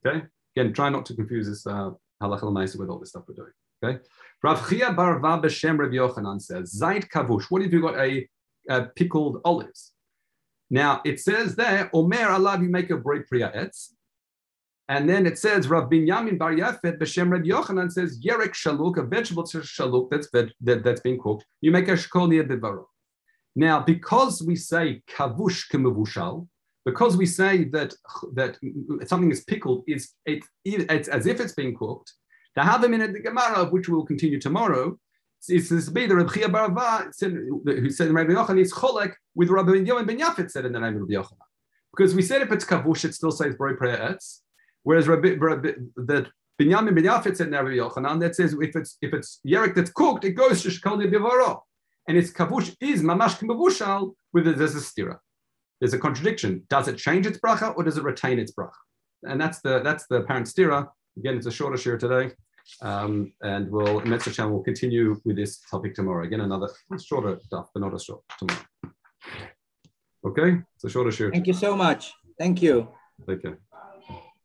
Okay, 0.07 0.25
again, 0.57 0.73
try 0.73 0.89
not 0.89 1.05
to 1.07 1.15
confuse 1.15 1.49
this 1.49 1.67
uh, 1.67 1.91
halacha 2.23 2.79
with 2.79 2.91
all 2.91 2.99
this 2.99 3.11
stuff 3.11 3.25
we're 3.27 3.35
doing. 3.35 3.53
Okay, 3.83 3.99
Rav 4.43 4.69
Chia 4.69 4.91
Barva 4.91 5.43
B'Shem 5.43 5.79
Rav 5.79 5.91
Yochanan 5.91 6.41
says 6.41 6.79
Zait 6.81 7.09
Kavush. 7.09 7.45
What 7.51 7.63
if 7.63 7.73
you 7.73 7.83
got 7.83 7.99
a, 7.99 8.27
a, 8.69 8.85
pickled 8.85 9.41
olives? 9.45 9.93
Now 10.71 11.03
it 11.05 11.21
says 11.21 11.57
there 11.57 11.91
Omer 11.93 12.29
Allah 12.29 12.59
you 12.61 12.71
make 12.71 12.91
a 12.91 12.97
brei 12.97 13.23
etz. 13.31 13.93
And 14.89 15.09
then 15.09 15.27
it 15.27 15.39
says 15.39 15.69
Rav 15.69 15.91
Binyamin 15.91 16.39
Bar 16.39 16.53
Yafet 16.53 16.99
B'Shem 16.99 17.31
Rav 17.31 17.43
Yochanan 17.43 17.93
says 17.93 18.19
Yerek 18.25 18.55
Shaluk, 18.55 18.97
a 18.97 19.03
vegetable 19.03 19.45
shaluk 19.45 20.11
that's 20.11 20.31
that, 20.31 20.83
that's 20.85 21.01
being 21.01 21.21
cooked. 21.21 21.45
You 21.61 21.71
make 21.71 21.89
a 21.89 21.93
shkol 21.93 22.31
near 22.31 22.45
bivaro. 22.45 22.85
Now, 23.57 23.81
because 23.81 24.43
we 24.43 24.57
say 24.57 25.03
kavush 25.09 25.71
kemavushal, 25.71 26.49
because 26.87 27.17
we 27.17 27.27
say 27.27 27.65
that 27.65 27.93
that 28.35 28.57
something 29.07 29.31
is 29.31 29.45
pickled, 29.45 29.85
is 29.87 30.13
it, 30.25 30.43
it's 30.65 31.09
as 31.09 31.27
if 31.27 31.41
it's 31.41 31.53
being 31.53 31.77
cooked. 31.77 32.15
The 32.57 32.63
Havim 32.63 32.95
in 32.95 33.13
the 33.13 33.21
Gemara, 33.21 33.67
which 33.67 33.89
we'll 33.89 34.05
continue 34.05 34.41
tomorrow, 34.41 34.99
is 35.49 35.69
this 35.69 35.89
be 35.89 36.07
the 36.07 36.17
Rabbi 36.17 36.43
Barava 36.43 37.05
who 37.65 37.91
said 37.91 38.09
in 38.09 38.15
Rabbi 38.15 38.33
Yochanan 38.33 38.61
is 38.61 38.73
cholek 38.73 39.15
with 39.35 39.49
Rabbi 39.49 39.73
Yochanan 39.73 40.07
ben 40.07 40.19
Yafet 40.19 40.51
said 40.51 40.67
in 40.67 40.73
the 40.73 40.81
name 40.81 40.97
of 40.97 41.03
Rabbi 41.03 41.15
Yochanan. 41.15 41.47
Because 41.97 42.15
we 42.15 42.23
said 42.23 42.43
if 42.43 42.53
it's 42.53 42.65
kavush, 42.65 43.05
it 43.05 43.15
still 43.15 43.31
says 43.31 43.55
Broi 43.55 43.77
Prayer 43.77 43.97
Etz, 43.97 44.41
whereas 44.83 45.09
Rabbi, 45.09 45.37
Rabbi, 45.39 45.73
that 45.97 46.27
Binyamin 46.61 46.95
ben 46.95 47.05
Yafet 47.05 47.37
said 47.37 47.47
in 47.47 47.55
Rabbi 47.55 47.71
Yochanan 47.71 48.21
that 48.21 48.37
says 48.37 48.55
if 48.61 48.77
it's 48.77 48.99
if 49.01 49.15
it's 49.15 49.41
yerek 49.47 49.75
that's 49.75 49.91
cooked, 49.91 50.25
it 50.25 50.33
goes 50.33 50.63
to 50.63 50.69
Shkal 50.69 51.03
Bivaro 51.11 51.61
and 52.07 52.19
its 52.19 52.31
kavush 52.33 52.77
is 52.81 53.03
mamash 53.03 53.39
kimavushal, 53.39 54.15
with 54.33 54.45
there's 54.45 54.75
a 54.75 54.79
stira. 54.79 55.19
There's 55.81 55.95
a 55.95 55.99
contradiction. 55.99 56.65
Does 56.69 56.89
it 56.89 56.99
change 56.99 57.27
its 57.27 57.39
bracha 57.39 57.75
or 57.77 57.85
does 57.85 57.97
it 57.97 58.05
retain 58.05 58.39
its 58.39 58.53
bracha? 58.53 58.73
And 59.23 59.41
that's 59.41 59.61
the 59.61 59.81
that's 59.81 60.07
the 60.09 60.17
apparent 60.17 60.47
stira. 60.47 60.89
Again, 61.19 61.37
it's 61.37 61.47
a 61.47 61.51
shorter 61.51 61.77
share 61.77 61.99
today. 61.99 62.33
Um, 62.83 63.33
and 63.43 63.71
we'll 63.71 64.01
Metzger 64.01 64.31
channel 64.31 64.53
will 64.53 64.63
continue 64.63 65.21
with 65.25 65.37
this 65.37 65.61
topic 65.71 65.95
tomorrow. 65.95 66.25
Again, 66.25 66.41
another 66.41 66.69
shorter 67.03 67.39
stuff, 67.43 67.69
but 67.75 67.81
not 67.81 67.95
a 67.95 67.99
short 67.99 68.23
tomorrow. 68.39 68.61
Okay, 70.25 70.63
it's 70.75 70.85
a 70.85 70.91
shorter 70.91 71.11
share. 71.11 71.31
Thank 71.31 71.47
you 71.47 71.55
so 71.55 71.77
much. 71.77 72.13
Thank 72.39 72.63
you. 72.63 72.89
Take 73.27 73.43
care. 73.43 73.59